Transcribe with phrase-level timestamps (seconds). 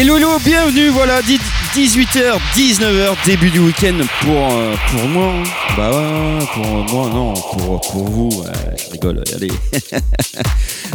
[0.00, 5.32] Hello, hello, bienvenue, voilà, 18h, 19h, début du week-end pour, euh, pour moi.
[5.34, 5.42] hein.
[5.76, 8.44] Bah ouais, pour moi, non, pour, pour vous,
[8.76, 9.50] je rigole, allez.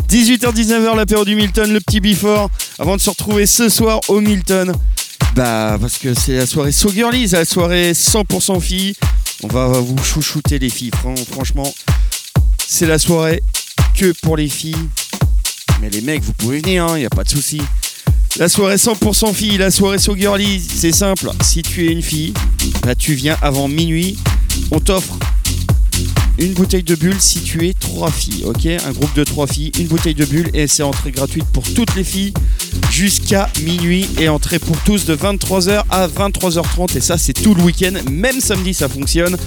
[0.07, 2.49] 18h, 19h, l'apéro du Milton, le petit before,
[2.79, 4.71] avant de se retrouver ce soir au Milton.
[5.35, 8.95] Bah, parce que c'est la soirée So Girly, c'est la soirée 100% filles.
[9.43, 11.73] On va vous chouchouter les filles, Fran- franchement.
[12.65, 13.41] C'est la soirée
[13.97, 14.77] que pour les filles.
[15.81, 17.61] Mais les mecs, vous pouvez venir, il n'y a pas de souci.
[18.39, 21.29] La soirée 100% filles, la soirée So Girly, c'est simple.
[21.43, 22.33] Si tu es une fille,
[22.81, 24.17] bah tu viens avant minuit.
[24.71, 25.13] On t'offre
[26.39, 28.65] une bouteille de bulle si tu es trois filles, ok?
[28.65, 31.95] Un groupe de trois filles, une bouteille de bulle et c'est entrée gratuite pour toutes
[31.95, 32.33] les filles
[32.89, 37.61] jusqu'à minuit et entrée pour tous de 23h à 23h30 et ça c'est tout le
[37.61, 39.37] week-end, même samedi ça fonctionne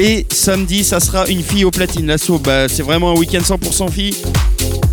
[0.00, 2.08] et samedi ça sera une fille au platine.
[2.08, 4.16] L'assaut, bah, c'est vraiment un week-end 100% filles.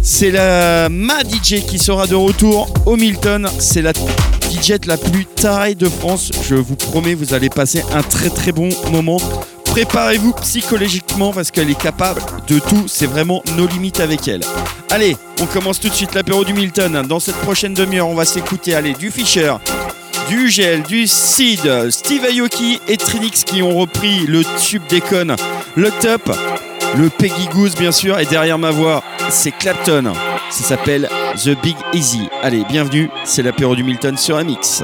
[0.02, 3.50] C'est la ma DJ qui sera de retour au Milton.
[3.60, 6.32] C'est la DJ la plus tarée de France.
[6.48, 9.20] Je vous promets, vous allez passer un très très bon moment.
[9.66, 12.88] Préparez-vous psychologiquement parce qu'elle est capable de tout.
[12.88, 14.42] C'est vraiment nos limites avec elle.
[14.90, 17.06] Allez, on commence tout de suite l'apéro du Milton.
[17.08, 19.54] Dans cette prochaine demi-heure, on va s'écouter allez, du Fischer,
[20.28, 25.36] du Gel, du Seed, Steve Aoki et Trinix qui ont repris le tube déconne,
[25.76, 26.36] le top,
[26.98, 30.14] le Peggy Goose bien sûr, et derrière ma voix, c'est Clapton.
[30.50, 32.30] Ça s'appelle The Big Easy.
[32.42, 34.84] Allez, bienvenue, c'est l'apéro du Milton sur Amix.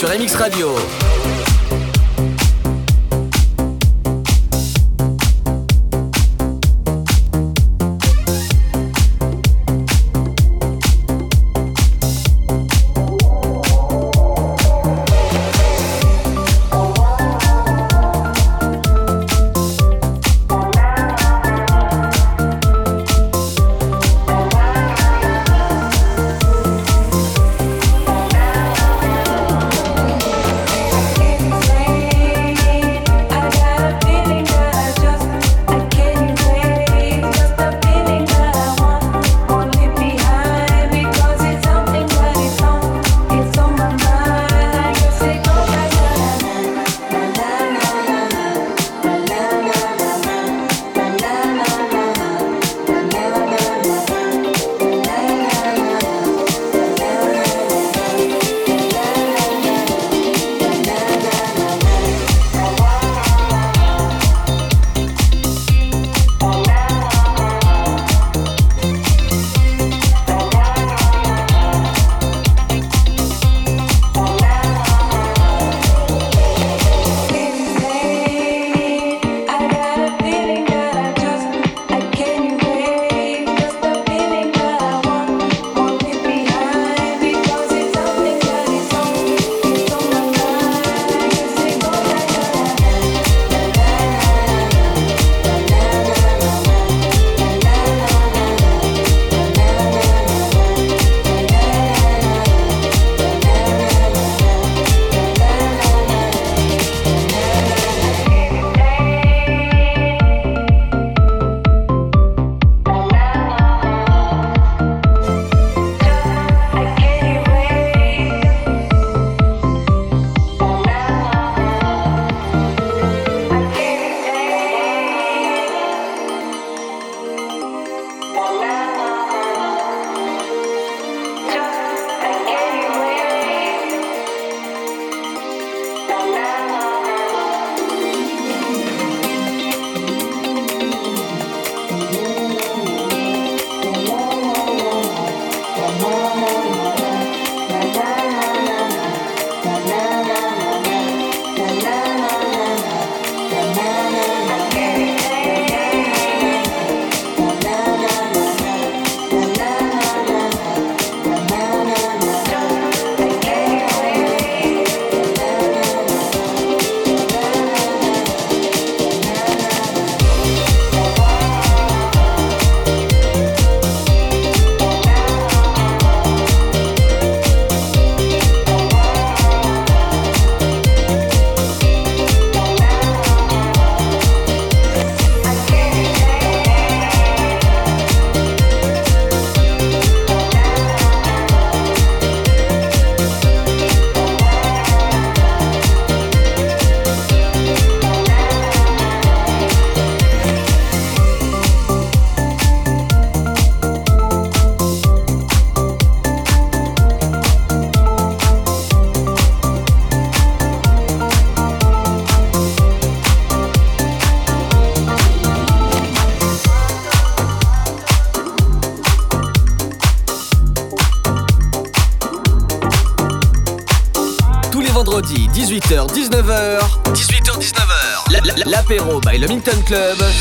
[0.00, 0.69] Sur MX Radio.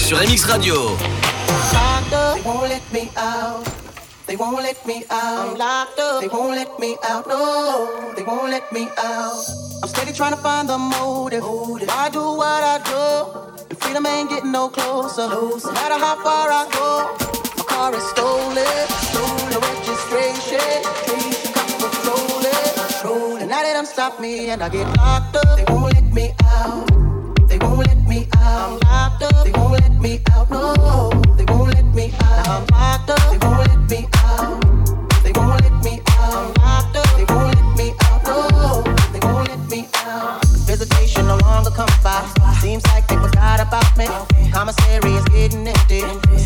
[0.09, 0.97] sur MX Radio.
[4.25, 5.49] They won't let me out.
[5.49, 6.21] I'm locked up.
[6.21, 7.27] They won't let me out.
[7.27, 9.45] No, they won't let me out.
[9.83, 11.43] I'm steady trying to find the motive.
[11.43, 11.89] motive.
[11.91, 13.05] I do what I do.
[13.69, 15.27] The freedom ain't getting no closer.
[15.27, 15.67] closer.
[15.67, 16.89] No matter how far I go,
[17.57, 18.65] my car is stolen.
[19.13, 20.79] Stolen registration.
[23.49, 25.57] Now they stop me and I get locked up.
[25.57, 26.38] They won't let me.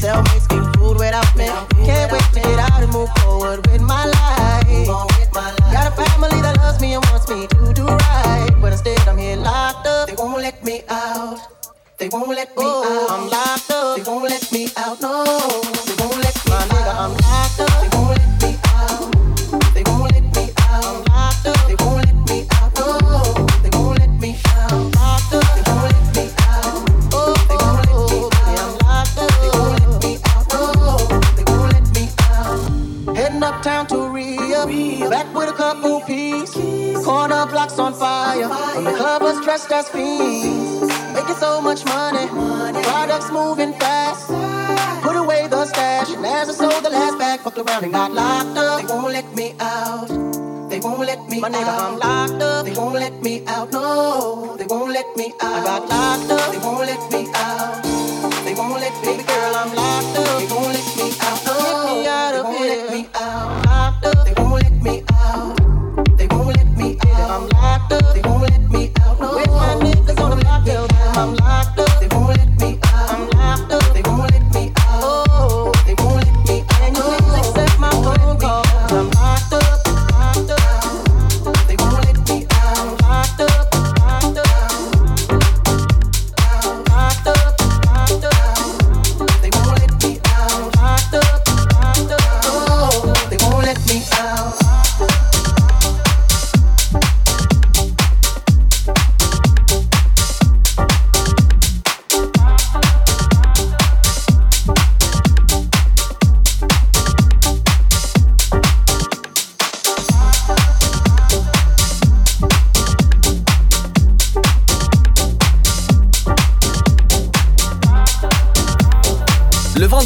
[0.03, 1.48] Cellmates can food without me.
[1.86, 4.86] Can't wait to get out and move forward with my life.
[5.72, 8.50] Got a family that loves me and wants me to do right.
[8.60, 10.10] But instead, I'm here locked up.
[10.10, 11.39] They won't let me out.
[12.00, 13.12] They won't let me out.
[13.12, 13.73] I'm locked up.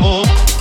[0.00, 0.57] favor.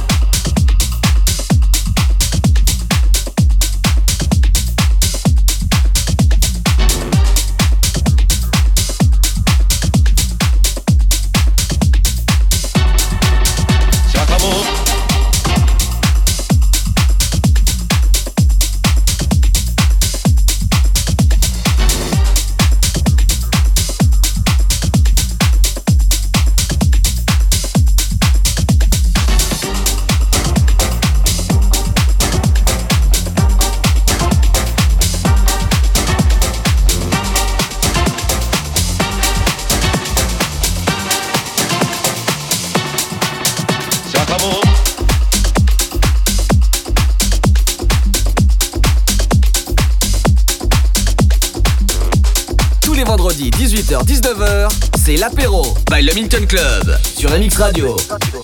[57.60, 58.37] Radio.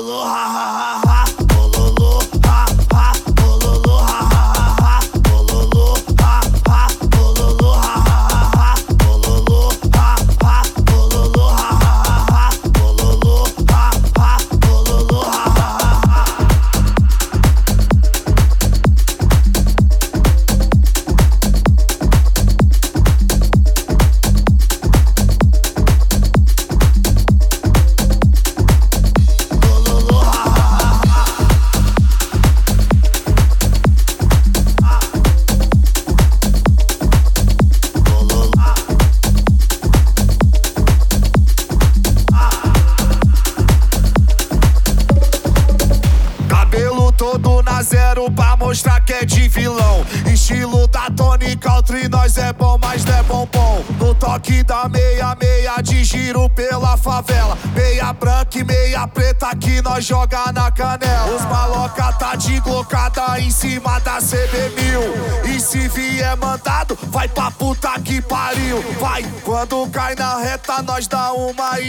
[0.00, 0.39] Aloha.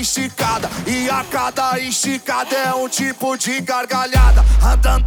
[0.01, 0.69] esticada.
[0.87, 4.43] E a cada esticada é um tipo de gargalhada.
[4.81, 5.01] dan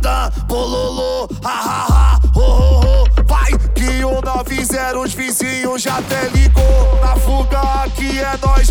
[0.46, 3.04] bololô, ha ha ha, ho ho ho.
[3.26, 7.00] Vai que o 90 os vizinhos já até ligou.
[7.00, 8.70] Na fuga aqui é nós.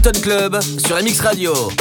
[0.00, 1.77] Club sur MX Radio.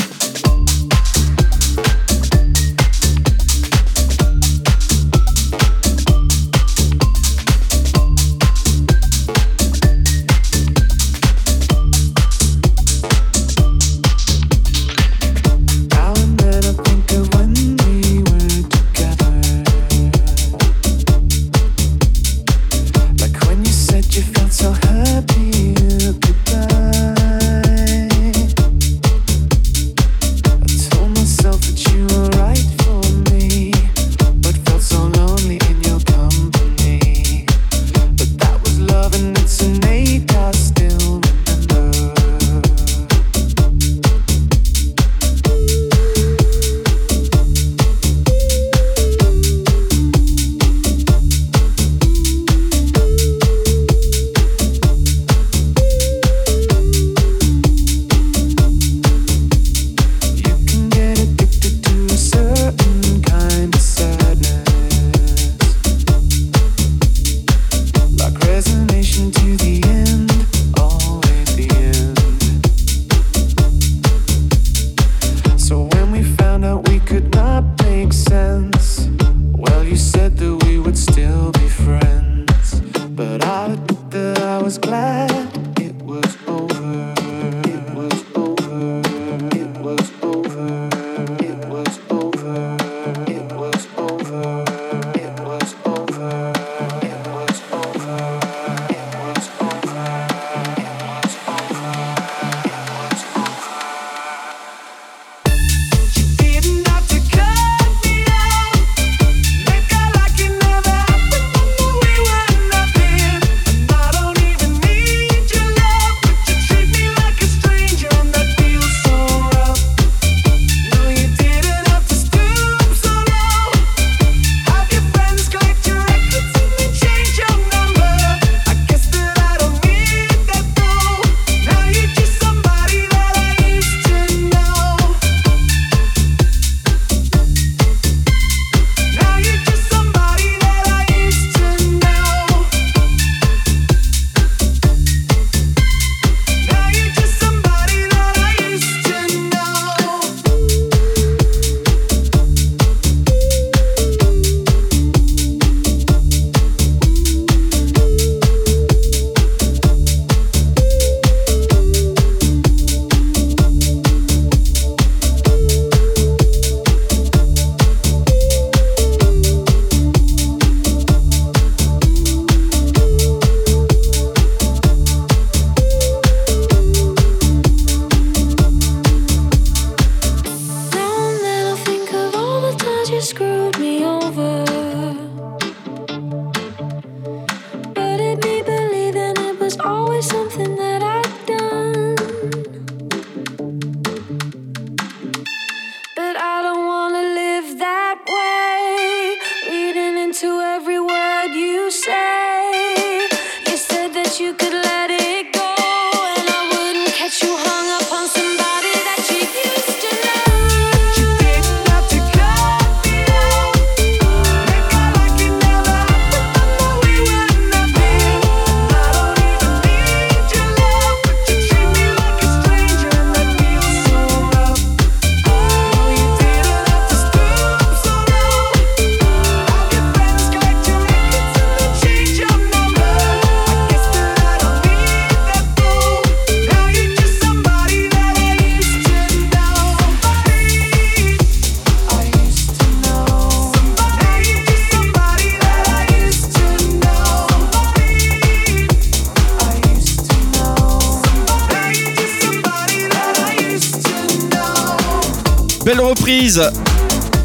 [255.88, 256.62] Belle reprise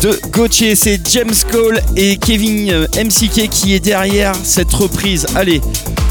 [0.00, 5.28] de Gauthier, c'est James Cole et Kevin euh, MCK qui est derrière cette reprise.
[5.36, 5.60] Allez,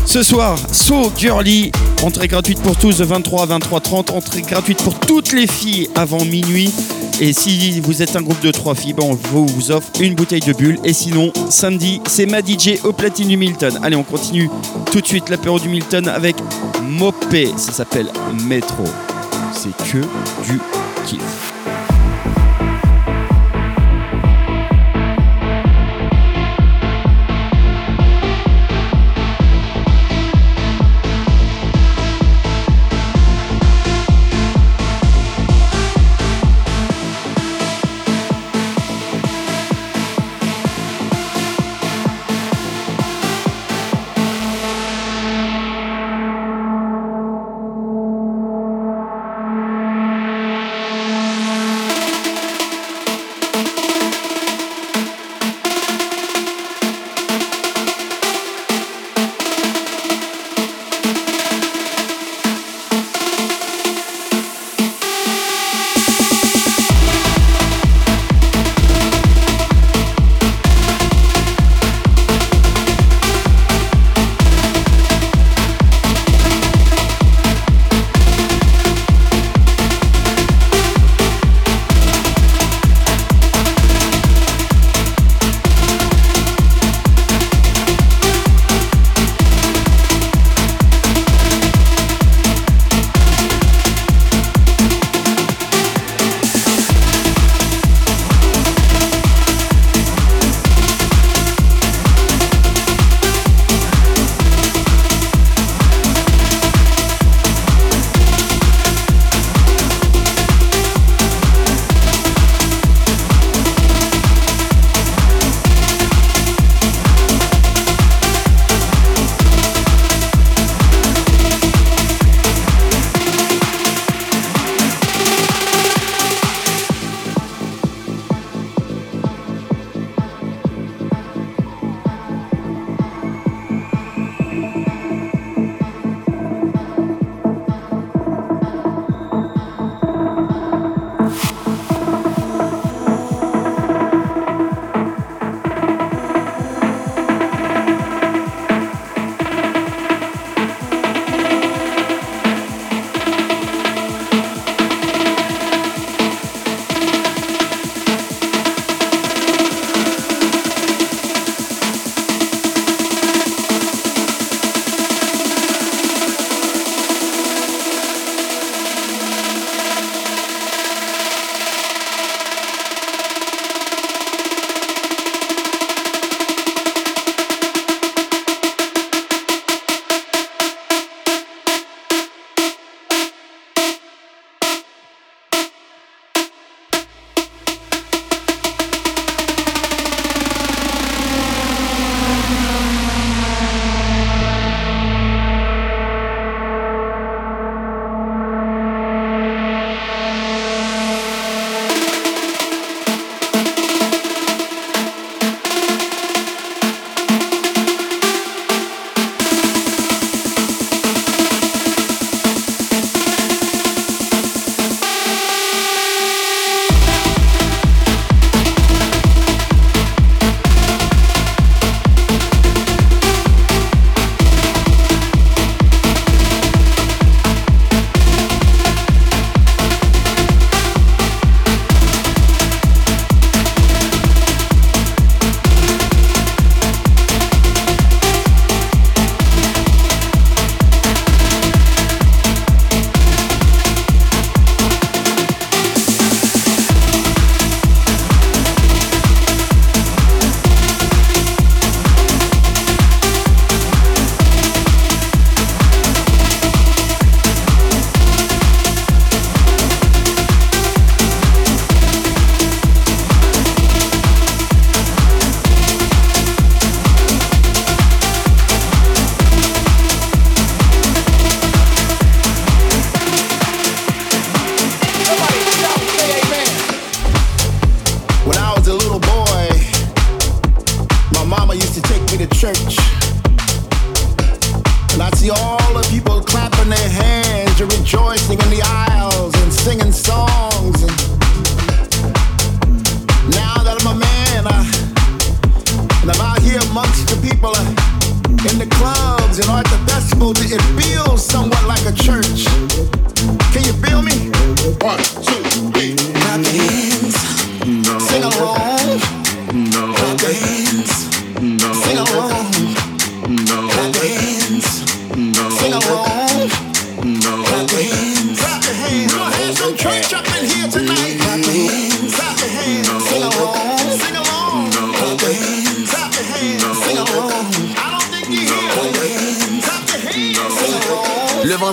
[0.05, 4.81] ce soir, So Girly, entrée gratuite pour tous de 23 à 23 30, entrée gratuite
[4.81, 6.71] pour toutes les filles avant minuit.
[7.19, 10.39] Et si vous êtes un groupe de trois filles, ben on vous offre une bouteille
[10.39, 10.79] de bulle.
[10.85, 13.77] Et sinon, samedi, c'est ma DJ au platine du Milton.
[13.83, 14.49] Allez, on continue
[14.89, 16.37] tout de suite l'apéro du Milton avec
[16.81, 17.49] Mopé.
[17.57, 18.07] Ça s'appelle
[18.47, 18.85] Metro.
[19.53, 19.97] C'est que
[20.49, 20.61] du
[21.05, 21.50] kiff.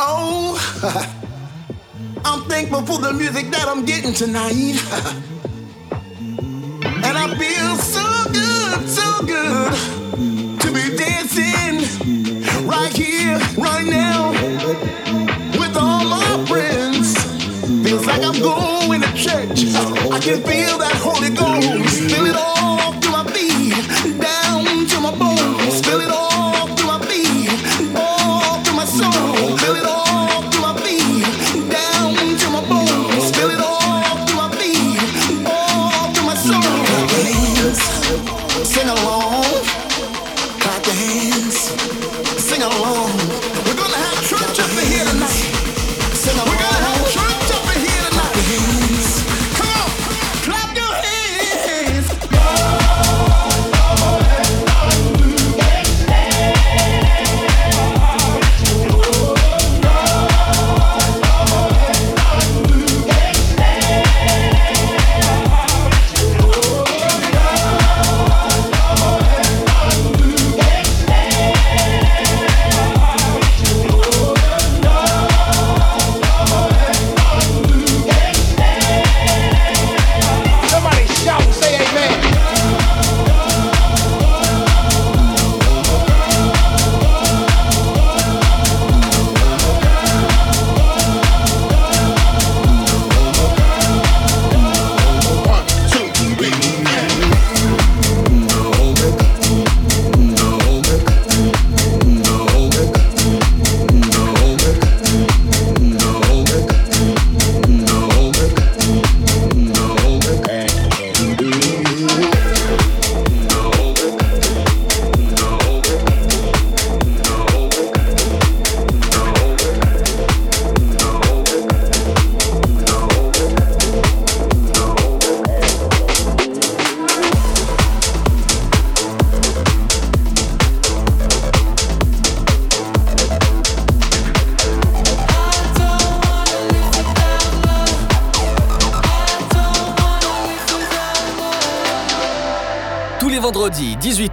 [0.00, 0.54] Oh,
[2.24, 4.52] I'm thankful for the music that I'm getting tonight.
[7.02, 9.72] and I feel so good, so good
[10.60, 11.82] to be dancing
[12.68, 14.30] right here, right now
[15.58, 17.16] with all my friends.
[17.82, 19.66] Feels like I'm going to church.
[20.12, 22.07] I can feel that Holy Ghost.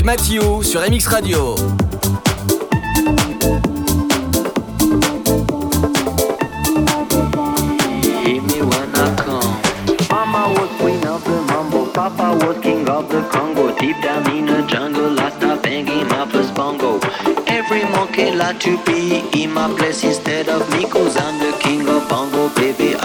[0.00, 1.54] Mathieu sur MX Radio.
[11.94, 13.70] Papa was king of the Congo.
[13.78, 16.98] Deep down in the jungle, I start banging my first bongo.
[17.46, 21.88] Every monkey like to be in my place instead of me, cause I'm the king
[21.88, 22.96] of bongo, baby.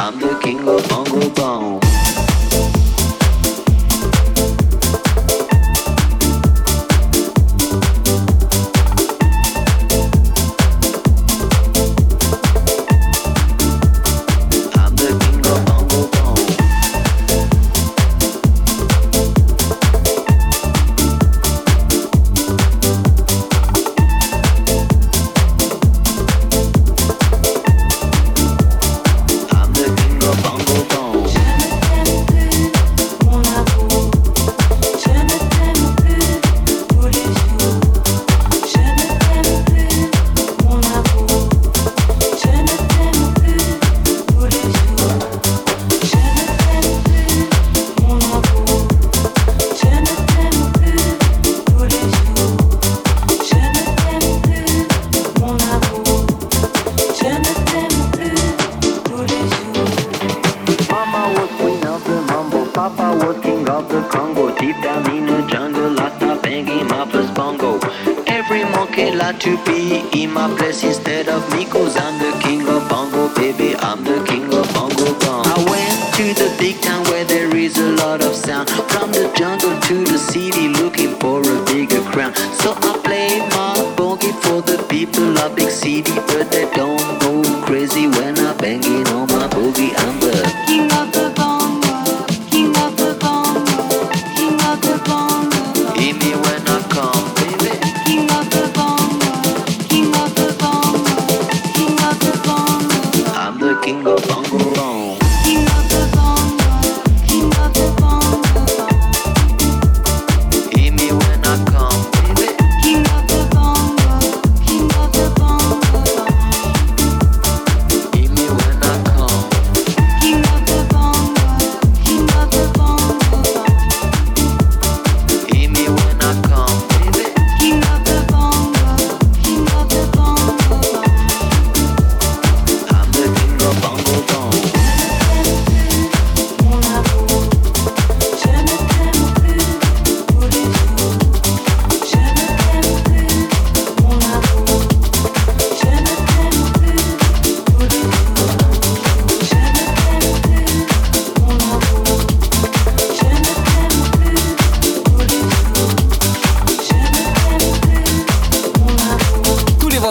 [69.47, 72.07] to be in my place instead of me, cause I'm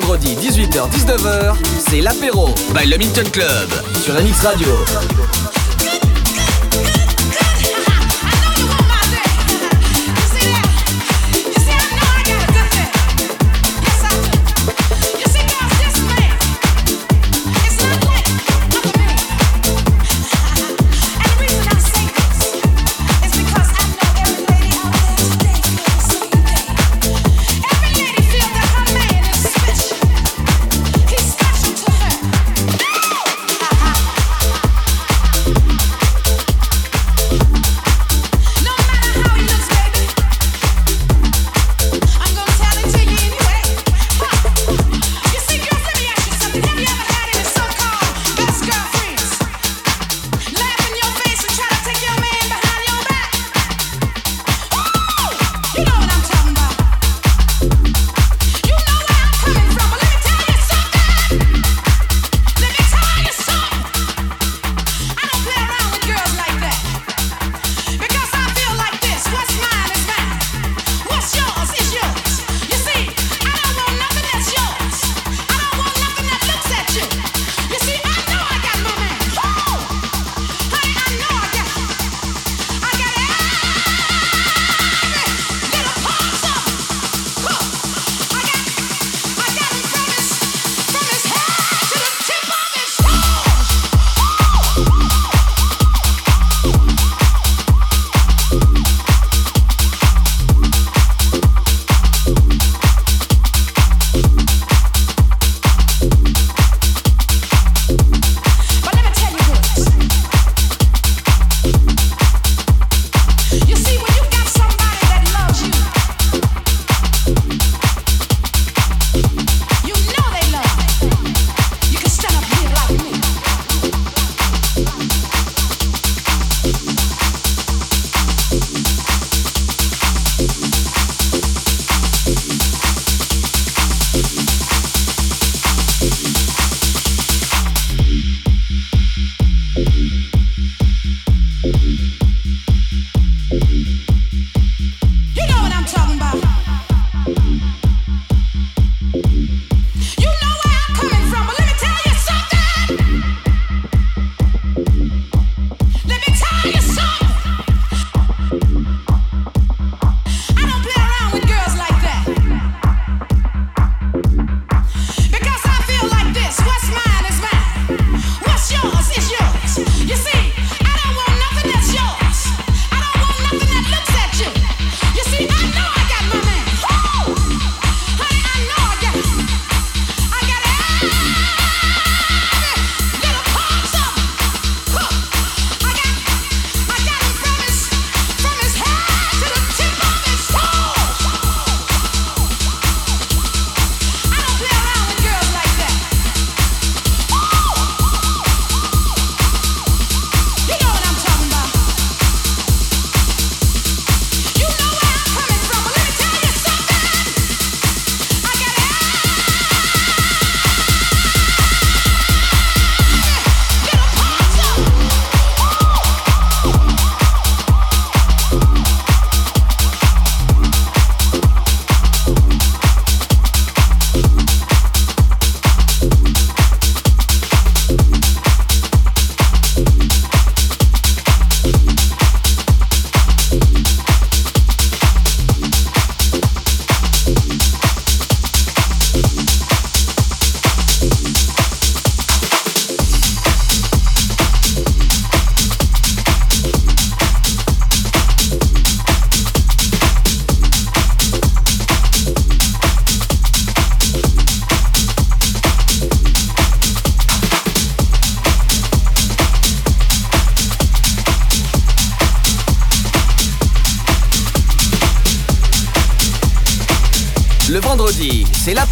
[0.07, 1.57] vendredi 18h-19h,
[1.89, 3.69] c'est l'apéro by le Minton Club
[4.05, 4.69] sur la Radio.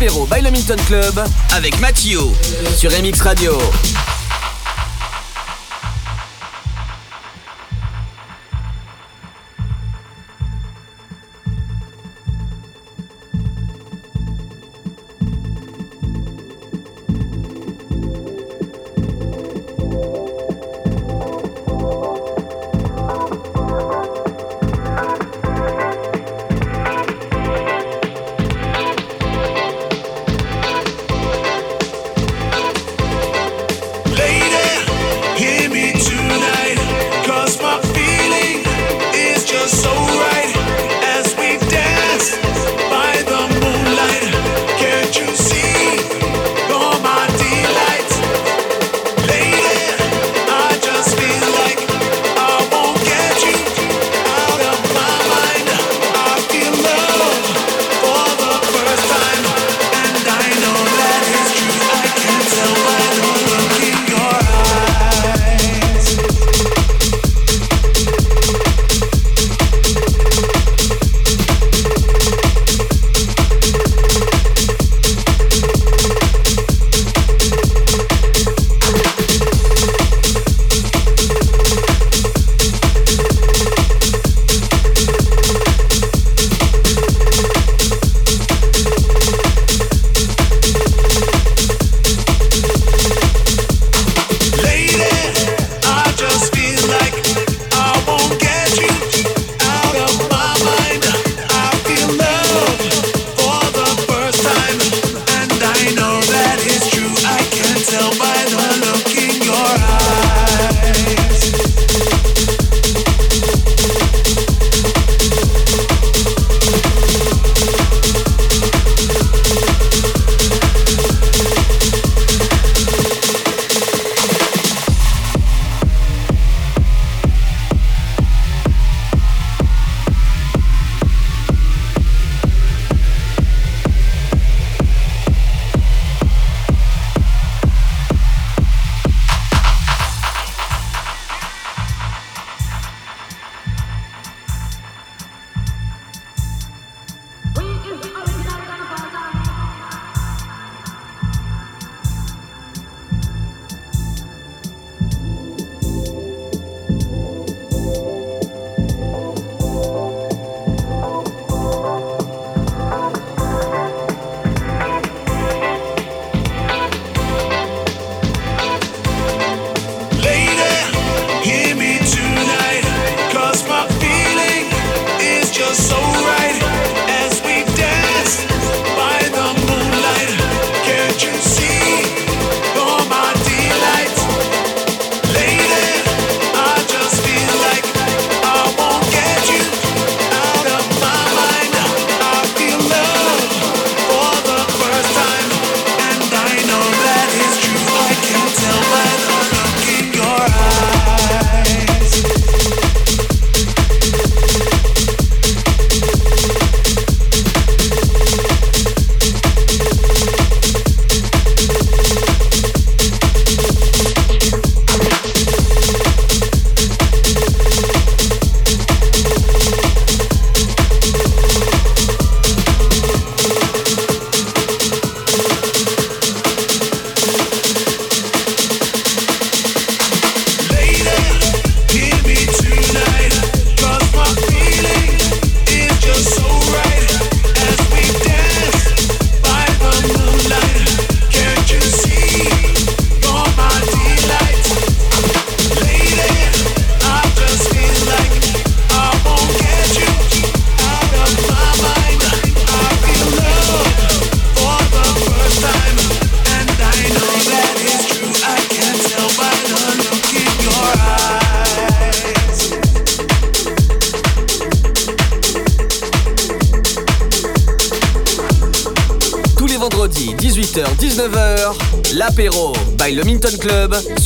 [0.04, 1.24] L'apéro by le Minton Club
[1.54, 2.20] avec Mathieu
[2.76, 3.52] sur MX Radio.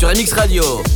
[0.08, 0.87] Sur Radio.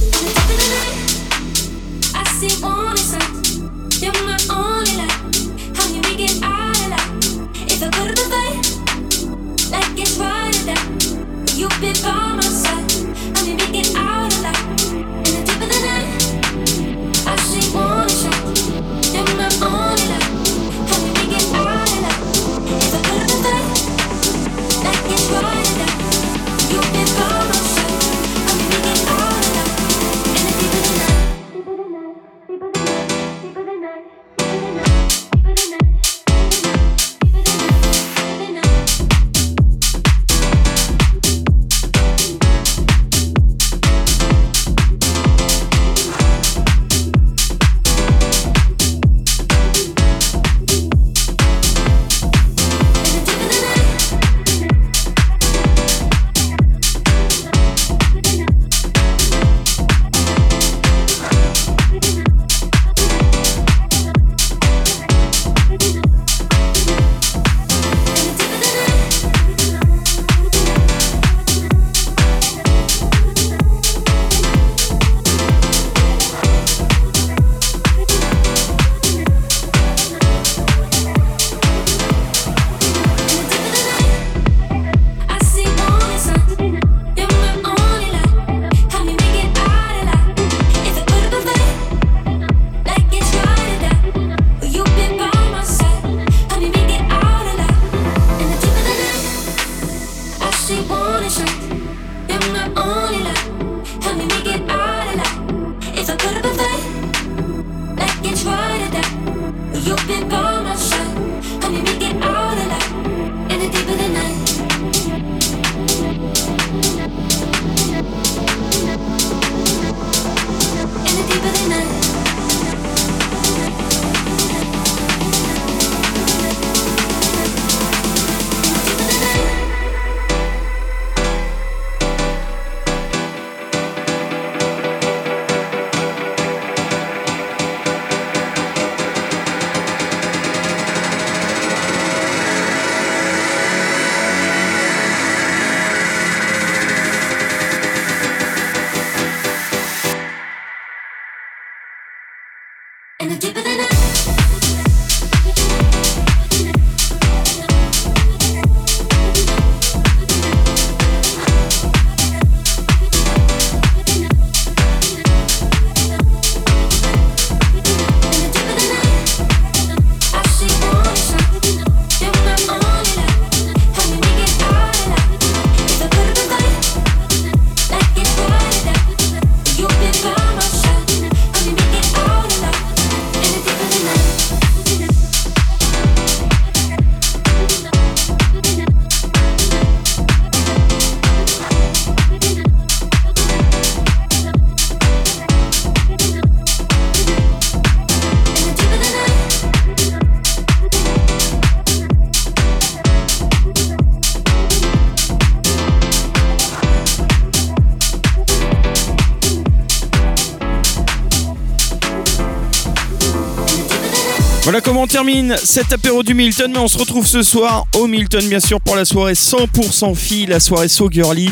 [215.25, 218.81] Termine cet apéro du Milton, mais on se retrouve ce soir au Milton, bien sûr,
[218.81, 221.49] pour la soirée 100% filles, la soirée So Girly.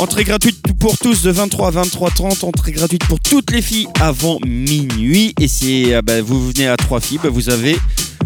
[0.00, 4.40] Entrée gratuite pour tous de 23 à 23h30, entrée gratuite pour toutes les filles avant
[4.44, 5.32] minuit.
[5.38, 7.78] Et si ah bah, vous venez à trois filles, bah, vous avez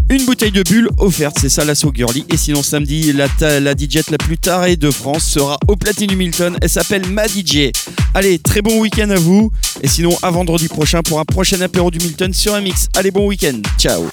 [0.09, 2.25] une bouteille de bulle offerte, c'est ça la So Girly.
[2.31, 3.27] Et sinon samedi, la,
[3.61, 6.57] la DJ la plus tarée de France sera au platine du Milton.
[6.63, 7.73] Elle s'appelle Ma DJ.
[8.15, 9.53] Allez, très bon week-end à vous.
[9.83, 12.89] Et sinon, à vendredi prochain pour un prochain apéro du Milton sur un mix.
[12.97, 13.61] Allez, bon week-end.
[13.77, 14.09] Ciao.